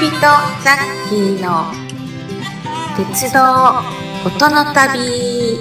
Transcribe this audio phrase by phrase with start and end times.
[0.00, 1.72] 人ザッキーの
[2.96, 3.40] 鉄道
[4.24, 5.58] 音の旅。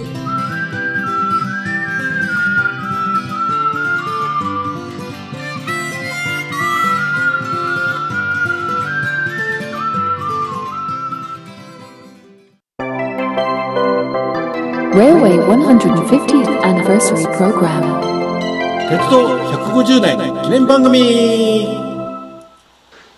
[18.88, 21.68] 鉄道150年記念番組。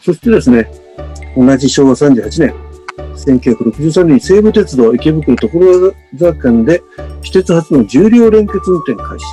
[0.01, 0.88] そしてですね、
[1.39, 2.53] 同じ昭和38年、
[3.15, 6.83] 1963年に西武鉄道池袋所沢間で、
[7.23, 9.25] 私鉄初の重量連結運転開始。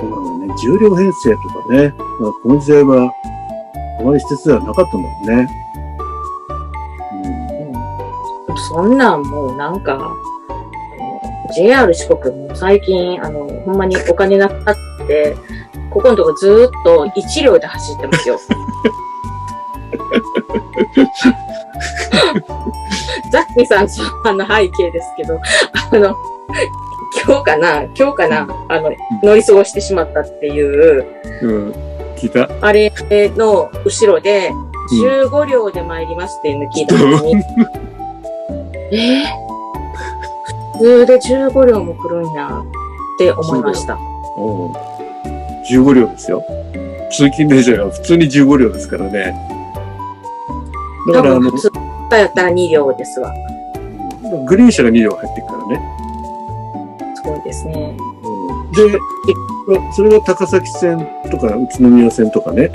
[0.00, 1.36] そうなのね、重量編成と
[1.68, 3.12] かね、まあ、この時代は、
[4.00, 5.48] あまり私鉄ではなかったんだもんね。
[8.48, 10.12] うん、そんなんもうなんか、
[11.54, 15.36] JR 四国も最近、あの、ほんまにお金なくなって、
[15.92, 18.36] ここのとこずーっと1両で走ってますよ。
[23.32, 23.88] ザッキーさん
[24.24, 25.38] あの背景ですけど、
[25.92, 26.14] あの、
[27.24, 31.06] 今日かな今日かな、あの、乗り過ごしてしまったっていう、
[31.42, 31.72] うん、
[32.16, 32.48] 聞いた。
[32.60, 32.92] あれ
[33.36, 34.52] の後ろで、
[34.92, 37.40] 15両で参りますっていうの聞いたのに、うん、
[38.92, 39.24] え？
[39.24, 39.50] ー、
[40.78, 42.64] 普通で15両も来るんやっ
[43.18, 43.96] て思いました。
[45.70, 46.44] 15両ですよ。
[47.12, 49.59] 通勤電車が普通に15両ですからね。
[51.12, 51.70] だからあの、普通
[52.12, 53.32] やったら2両ですわ。
[54.46, 55.80] グリーン車が2両入ってくからね。
[57.16, 57.96] すごいですね。
[58.22, 58.98] うん、で、
[59.92, 60.98] それが高崎線
[61.30, 62.70] とか宇都宮線とかね、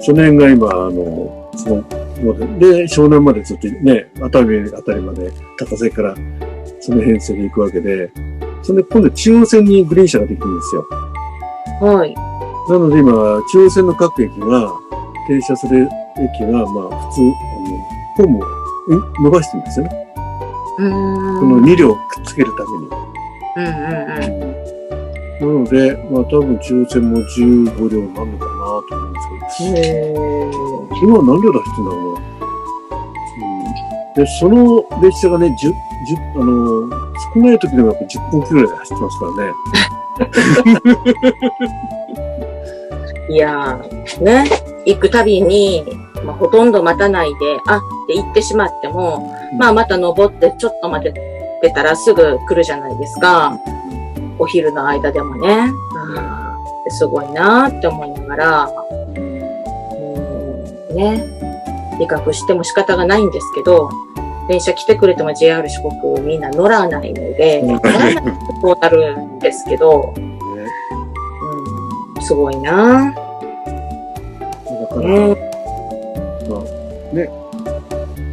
[0.00, 1.82] その辺が今、あの、その、
[2.58, 6.14] で、湘南までずっとね、熱海あたりまで高崎から
[6.80, 8.10] その編成で行くわけで、
[8.62, 10.86] それで今度中央線にグリーン車ができるんですよ。
[11.80, 12.14] はい。
[12.68, 13.12] なので今、
[13.52, 14.72] 中央線の各駅が
[15.26, 17.78] 停車する駅が、まあ、普通、あの、
[18.16, 18.42] ホームを
[19.22, 20.02] 伸ばしてるんですよね。
[20.76, 23.02] この2両くっつけるために。
[23.56, 24.62] うんうんうん。
[25.42, 29.76] なので、まあ多分抽選も15両になるのかなと思うんですけど。
[29.76, 29.82] へ
[31.02, 32.20] 今は何両出してんだろうな。
[33.38, 35.72] うん、で、その列車がね、10、
[36.36, 39.52] 10、あの、少ない時でもやっぱ10分くらいで走ってますからね。
[43.30, 44.44] いやー、ね、
[44.84, 46.01] 行くたびに、まあ、
[46.42, 53.56] ほとんど待たないで、あって言ってしまっても、まあまた登ってちょっと待ってたらすぐ来るじゃないですか。
[54.40, 55.70] お昼の間でもね。
[55.96, 56.56] あ
[56.88, 58.72] すごいなって思いながら、
[59.14, 61.24] うん、ね、
[62.00, 63.88] 理覚しても仕方がないんですけど、
[64.48, 68.22] 電車来てくれても JR 四国みんな乗らないので、乗らないと
[68.60, 70.20] こうなるんですけど、う
[72.18, 73.14] ん、すごいな。
[73.14, 75.36] だから、ね、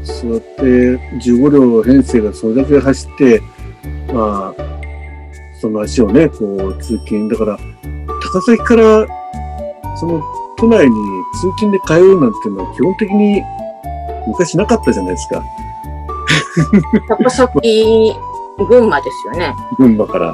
[0.04, 3.42] そうやって15両編成がそれだけ走って、
[4.14, 4.70] まあ、
[5.62, 7.60] その足をね、こう通勤、だから、
[8.22, 9.08] 高崎から
[9.98, 10.24] その
[10.58, 10.96] 都内に
[11.42, 13.42] 通勤で通うなんていうのは基本的に
[14.28, 15.44] 昔なかったじゃないですか。
[17.08, 18.16] 高崎、
[18.68, 19.56] 群馬ですよね。
[19.78, 20.34] 群馬から。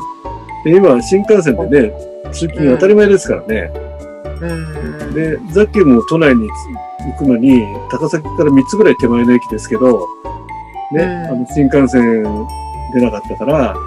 [0.63, 1.93] で今、新幹線でね、
[2.31, 3.71] 通勤当たり前ですからね。
[3.73, 3.84] うん、
[4.39, 10.07] で、ザッキーも都内に行くのに、高崎から3つぐらい手前の駅ですけど、
[10.91, 12.23] ね、うん、あの新幹線
[12.93, 13.77] 出なかったから、あ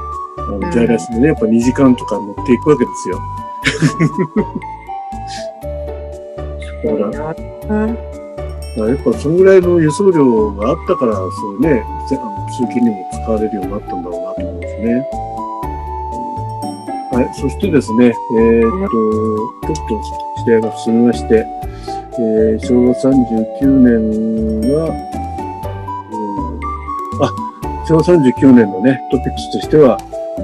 [0.42, 3.18] の在来線でね、やっぱ2時間とか乗っていくわけですよ。
[6.84, 7.34] だから、
[7.84, 7.98] うん
[8.86, 15.08] やっぱそのぐらいの輸送量があったから、そういうね、あの通勤にも使われるようになったんだろうなと思いますね。
[17.10, 18.88] はい、そしてですね、えー、っ
[19.66, 21.46] と、ちょっと時代が進みまして、
[22.18, 24.88] えー、昭和39年は、
[26.10, 29.98] うん、あ、昭和39年のね、トピックスとしては、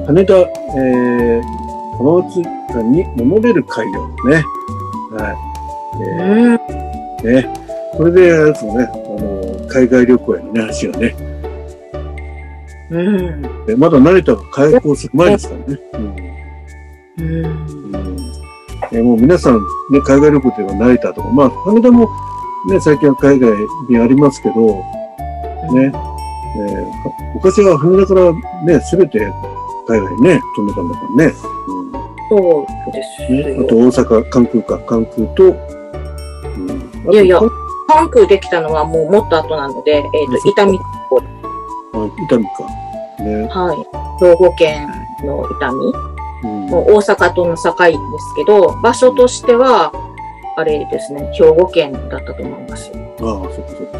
[0.06, 1.42] 羽田、えー、
[1.96, 2.42] 浜松
[2.74, 4.44] 間にモノレール開業ね。
[5.12, 5.36] はい。
[6.02, 7.54] えー、ね。
[7.96, 11.16] これで、あれですもね、あの、海外旅行へのね、足がね。
[12.90, 13.66] うん。
[13.66, 15.80] でまだ成田が開港する前ですからね。
[17.18, 17.46] うん。
[17.46, 17.48] う
[17.80, 17.83] ん
[18.94, 19.58] えー、もう皆さん、
[19.90, 22.08] ね、海外旅行といえば成田とか、まあ、羽田も
[22.66, 23.52] ね、最近は海外
[23.88, 24.54] にありますけど、
[25.74, 28.32] ね、えー、昔は羽田から
[28.64, 29.18] ね、すべて
[29.88, 31.24] 海外にね、飛んでたんだからね。
[31.26, 31.92] うん、
[32.30, 33.56] そうですね。
[33.60, 35.44] あと大阪、関空か、関空と、
[37.04, 37.40] うん、いやいや、
[37.88, 41.22] 関空できたのはもうもっと後なので、えっ、ー、と、伊丹港。
[41.94, 43.22] あ、伊丹か。
[43.24, 43.48] ね。
[43.48, 44.24] はい。
[44.24, 44.88] 兵庫県
[45.24, 46.13] の伊丹。
[46.44, 49.92] もう大阪との境ですけど、場所としては、
[50.56, 52.90] あれですね、兵庫県だったと思います。
[52.94, 53.90] ああ、そっかそっ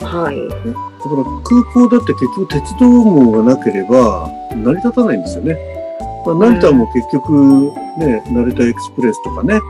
[0.00, 0.06] か。
[0.06, 0.48] はい。
[0.48, 5.56] だから空港だって結局鉄道網がなければ成り立たないんですよね。
[6.26, 9.60] まあ、成田も結局ね、成田エクスプレスとかね、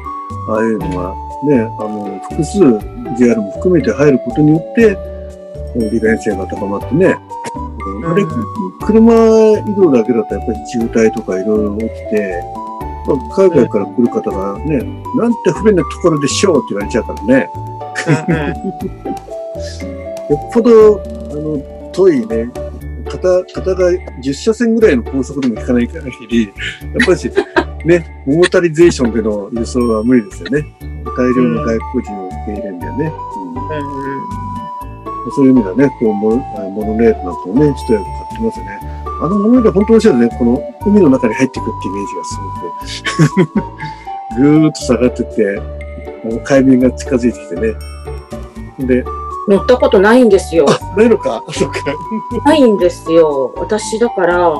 [0.49, 1.15] ああいうのが
[1.45, 2.59] ね、あの、複数
[3.19, 4.97] JR も含めて入ることによって、
[5.77, 7.19] 利便性が高まってね、
[8.07, 8.25] あれ、
[8.87, 9.13] 車
[9.69, 12.41] 移動だけだとやっぱり渋滞とかいろいろ起きて、
[13.07, 14.79] まあ、海外から来る方がね、
[15.17, 17.51] なんて不便なところでしょうって言われちゃうからね。
[20.31, 22.51] よっぽど、あの、遠いね、
[23.09, 23.91] 片、片が
[24.23, 26.53] 10車線ぐらいの高速でも引かない限り、やっ
[27.07, 27.31] ぱりし、
[27.85, 30.67] ね、モータリゼーションでの輸送は無理ですよね。
[31.17, 33.13] 大量の外国人を受け入れるんだよね。
[34.41, 34.46] うん
[35.35, 36.37] そういう意味ではね、こうモ
[36.71, 38.81] モノレールなんかもね、一役買ってますよね。
[39.23, 40.29] あのモノレール本当面白いね。
[40.39, 42.39] この海の中に入っていくってイメージがす
[43.57, 43.63] ごく。
[44.61, 45.61] ぐーっと下がってって、
[46.25, 47.75] あの海面が近づいてきてね。
[48.87, 49.05] で、
[49.49, 50.67] 乗ったことないんですよ。
[50.97, 51.43] ないのか？
[51.53, 51.75] そっか。
[52.45, 53.53] ないんですよ。
[53.57, 54.53] 私だから、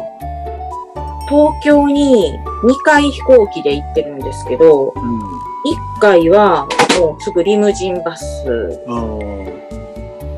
[1.29, 5.19] 東京に2回飛行機で行ってるんですけど、うん。
[5.19, 6.69] 1回は
[7.01, 8.25] もうすぐリムジンバス。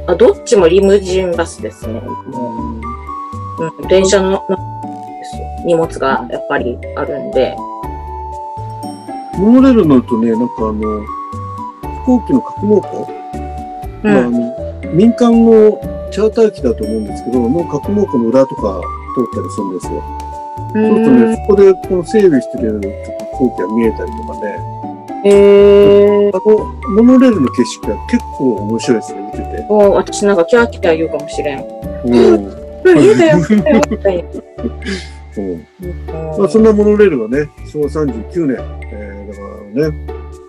[0.09, 2.01] あどっちもリムジンバスですね。
[2.01, 2.81] うん
[3.59, 5.47] うん、電車の、のですよ。
[5.67, 7.55] 荷物がやっぱりあるんで。
[9.37, 11.05] モノレールに乗るとね、なんかあの、
[11.83, 13.09] 飛行機の格納庫、
[14.03, 14.33] うまあ、あん。
[14.33, 15.79] の民間の
[16.11, 18.81] チャーター機だと思うんですけど、の格納庫の裏とか
[19.15, 20.03] 通ったりするんですよ。
[20.73, 22.89] そうするとね、そこでこの整備してる飛
[23.37, 24.78] 行機が見えたりとかね、
[25.25, 26.37] へー。
[26.37, 29.67] あの、モノレールの景色が結構面白いですね、見てて。
[29.69, 31.65] もう私なんかキャーキャー言うかもしれん。
[32.05, 32.13] うん。
[32.13, 33.39] よ、よ、
[33.91, 34.25] みたい
[35.37, 35.67] うん
[36.07, 36.39] な。
[36.39, 38.57] まあ、そんなモノレールがね、昭和39年、
[38.93, 39.41] えー、だか
[39.83, 39.97] らね、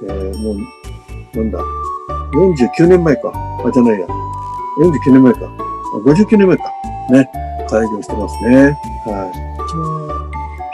[0.04, 0.58] えー、もう、
[1.38, 1.60] なんだ、
[2.34, 3.32] 49年前か。
[3.66, 4.08] あ、じゃないや。
[4.80, 5.40] 49年前か。
[5.46, 6.64] あ59年前か。
[7.12, 7.30] ね、
[7.70, 8.78] 開業してますね。
[9.06, 9.29] はい。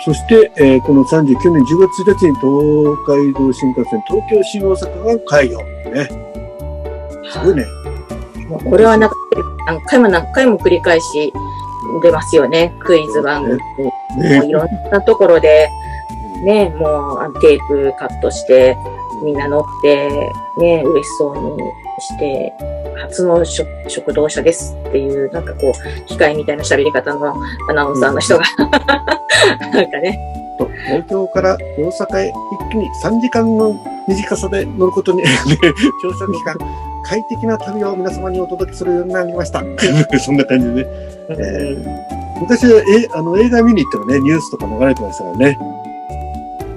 [0.06, 5.58] そして、えーこの39年10月1日に東海道新幹線東京新大阪が開業。
[5.92, 6.08] ね。
[7.28, 7.66] すごいね。
[8.70, 9.16] これはなんか
[9.66, 11.34] 何回も何回も繰り返し
[12.04, 12.76] 出ますよね。
[12.82, 13.58] クイズ番組。
[13.80, 14.48] もうね。
[14.48, 15.72] いろんなところで、
[16.44, 18.78] ね、もうテープカットして、
[19.24, 21.64] みんな乗って、ね、嬉しそうに
[22.00, 22.54] して、
[23.04, 27.36] 初の食食堂車ですっていう、なんかこう、機械みたいな喋り方の
[27.70, 28.44] アナウンサーの人が、
[29.74, 30.20] なんかね、
[30.58, 33.76] と東京から大阪へ一気に3時間の
[34.08, 35.30] 短さで乗ることに、ね
[36.04, 36.58] 乗車期間、
[37.04, 39.64] 快適な旅を皆様にお届けするようになりました。
[40.20, 40.84] そんな感じで。
[40.84, 40.88] ね。
[41.30, 41.78] え
[42.40, 45.58] 昔はえあの映画見に行ってもね、ニュースとか流れてましたからね。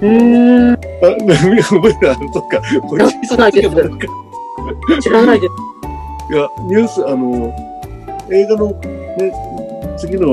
[0.01, 0.77] うーん、あ、
[1.69, 2.13] 覚えてる？
[2.13, 3.71] あの、そっか、これそうなんです
[5.01, 5.78] 知らないです。
[6.31, 7.55] いや、ニュース、あの、
[8.31, 9.33] 映画のね、
[9.99, 10.27] 次の、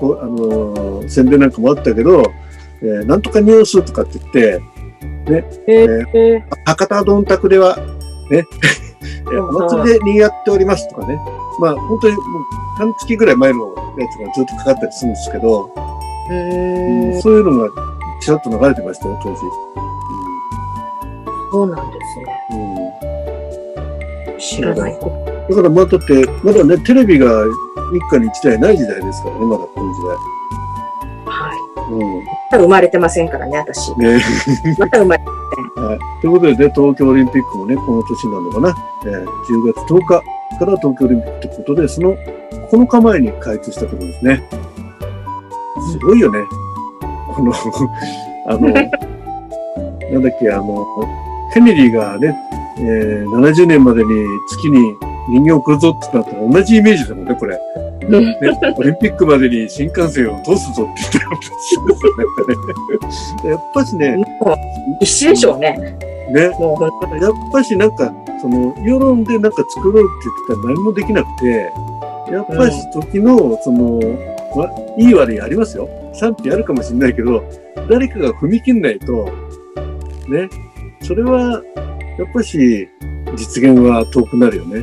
[0.00, 2.32] こあの、宣伝なんかもあったけど、
[2.82, 4.60] えーなんとかニュースとかって言って、
[5.66, 7.76] えー、博多どんたくでは、
[8.30, 8.44] ね、
[9.32, 11.18] えーお祭りで賑わっておりますとかね。
[11.58, 12.22] まあ、本当にもう
[12.76, 15.70] 半月ぐらい前のやつがずっとかかったりするんですけど、
[16.28, 17.70] うーん、そういうのが
[18.20, 19.36] ちらっと流れてましたよ、当時。
[21.52, 22.26] そうなんですね。
[22.50, 23.16] うん
[24.38, 27.44] 知らないこだからまあ、だって、まだね、テレビが
[27.92, 30.16] 一家に一台ない時代ですからね、まだこの時代。
[31.24, 31.30] と。
[31.30, 31.92] はい。
[31.92, 32.24] うん。
[32.24, 33.96] まだ生まれてませんからね、私。
[33.96, 34.20] ね
[34.78, 35.24] まだ生まれ
[35.76, 35.98] はい。
[36.20, 38.74] ということでね、東京オリンピックもね、この年なのかな。
[39.04, 40.06] えー10月10日
[40.58, 42.16] から東京オリンピックということで、その
[42.70, 44.48] 9日前に開通したところですね。
[45.92, 46.40] すごいよね。
[47.34, 47.52] この、
[48.48, 48.80] あの、な
[50.18, 50.86] んだっけ、あの、
[51.52, 52.36] ケネディがね、
[52.78, 54.08] えー70年までに
[54.48, 54.96] 月に
[55.28, 57.58] 人間を送るぞってなったら同じイメージだもんね、これ。
[58.08, 58.38] ね、
[58.76, 63.50] オリンピックまでに新幹線を通すぞって言ってるんですよね。
[63.50, 64.56] やっぱしね、もう、
[65.00, 65.76] 必死でしょうね。
[66.30, 66.42] ね。
[66.42, 66.52] やっ
[67.52, 71.72] ぱしなんか、その、世論でなんか作ろうって言ってたら何もできなくて、
[72.30, 73.98] やっぱし時の、その、
[74.54, 75.88] わいい悪いありますよ。
[76.14, 77.42] 賛否あるかもしれないけど、
[77.88, 79.28] 誰かが踏み切んないと、
[80.28, 80.48] ね、
[81.02, 81.62] それは、
[82.18, 82.88] やっぱし、
[83.36, 84.82] 実現は遠くなるよね。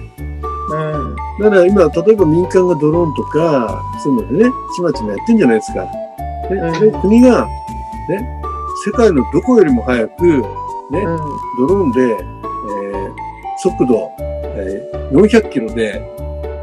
[0.74, 1.15] うん。
[1.39, 5.84] だから今、例えば民間がドローンとか、そういうのでね、ちまちまやってんじゃないですか。
[5.84, 5.89] ね、
[6.51, 7.48] うんそれを国が、
[8.10, 8.42] ね、
[8.86, 10.42] 世界のどこよりも早く、ね、
[10.92, 11.18] うん。
[11.68, 13.13] ドローンで、えー
[13.62, 16.01] 速度、えー400キロで、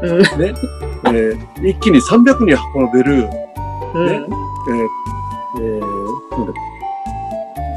[0.03, 0.19] うん。
[0.19, 0.53] ね、
[1.05, 3.13] えー一気に300人運べる、
[3.95, 4.07] うん。
[4.07, 4.25] えー
[5.57, 5.79] えー
[6.31, 6.53] なんだ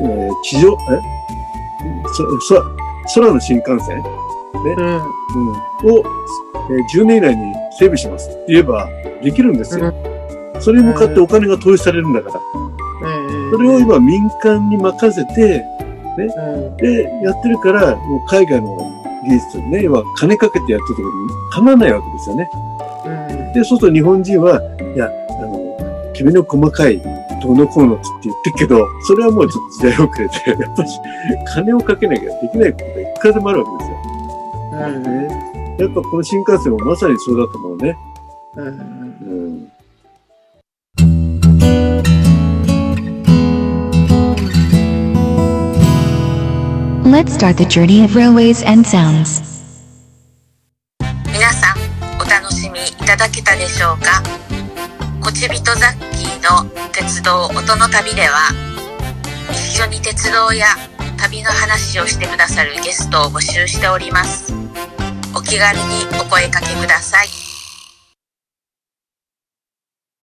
[0.03, 1.00] えー地上、え
[2.12, 2.62] そ、そ、
[3.14, 4.03] 空の新幹線、
[4.76, 5.03] うん。
[5.35, 6.05] うん、を、
[6.71, 8.88] えー10年以内に整備しますって言えば
[9.23, 9.93] できるんですよ。
[10.61, 12.41] それに向かってお金が投資されるんだから。
[13.09, 13.50] うん。
[13.50, 15.64] それを今民間に任せて、
[16.17, 16.76] うん。
[16.76, 18.76] で、やってるから、もう海外の
[19.29, 21.14] 技術ね、要は金かけてやったところに
[21.53, 22.49] 構わないわけですよね。
[23.07, 23.53] うん。
[23.53, 24.61] で、そうすると日本人は、
[24.95, 27.03] いや、あの、君の細かい
[27.45, 30.88] どうのこうのって言ってるけど、それはもうちょっと時代遅れて、やっぱり
[31.47, 33.93] 金をかけなきゃできないことがいくらでもあるわけですよ。
[35.78, 37.97] やっぱこの新幹線もまさにそうだと思うね。
[38.57, 38.66] うん。
[38.66, 39.71] うん。
[47.11, 49.43] Let's start the journey of railways and sounds.
[51.33, 51.76] 皆さん
[52.21, 54.23] お楽しみいただけたでしょうか？
[55.21, 58.50] こちびとザッキーの鉄道音の旅では
[59.50, 60.66] 一緒に鉄道や
[61.16, 64.57] 旅の話をしてくださるゲストを募集しておりますお
[65.44, 67.43] 気軽にお声かけください。